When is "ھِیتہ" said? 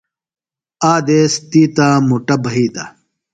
2.53-2.83